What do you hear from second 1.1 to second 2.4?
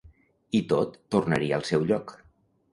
tornaria al seu lloc.